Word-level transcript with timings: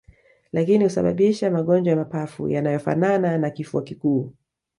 lakini 0.53 0.83
husababisha 0.83 1.51
magonjwa 1.51 1.91
ya 1.91 1.97
mapafu 1.97 2.49
yanayofanana 2.49 3.37
na 3.37 3.49
kifua 3.49 3.83
kikuu 3.83 4.33